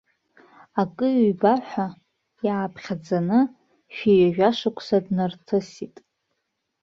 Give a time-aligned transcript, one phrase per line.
[0.81, 1.87] Акы, ҩба ҳәа
[2.45, 3.39] иааԥхьаӡаны
[3.93, 5.95] шәи ҩажәа шықәса днарҭысит.